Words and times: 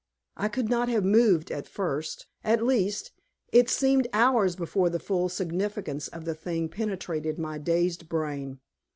I 0.35 0.47
could 0.47 0.67
not 0.67 0.89
have 0.89 1.05
moved 1.05 1.51
at 1.51 1.67
first; 1.67 2.25
at 2.43 2.65
least, 2.65 3.11
it 3.49 3.69
seemed 3.69 4.07
hours 4.13 4.55
before 4.55 4.89
the 4.89 4.97
full 4.97 5.29
significance 5.29 6.07
of 6.07 6.25
the 6.25 6.33
thing 6.33 6.69
penetrated 6.69 7.37
my 7.37 7.59
dazed 7.59 8.09
brain. 8.09 8.59